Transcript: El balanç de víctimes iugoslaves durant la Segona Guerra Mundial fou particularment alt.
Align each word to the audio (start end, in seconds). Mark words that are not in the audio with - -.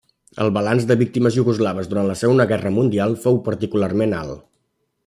El 0.45 0.47
balanç 0.55 0.87
de 0.91 0.97
víctimes 1.01 1.37
iugoslaves 1.41 1.91
durant 1.91 2.09
la 2.09 2.17
Segona 2.23 2.49
Guerra 2.53 2.73
Mundial 2.79 3.17
fou 3.27 3.39
particularment 3.51 4.19
alt. 4.25 4.43